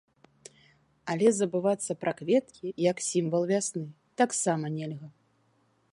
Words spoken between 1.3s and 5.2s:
забывацца пра кветкі як сімвал вясны таксама нельга!